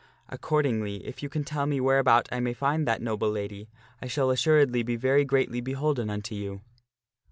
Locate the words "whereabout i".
1.79-2.39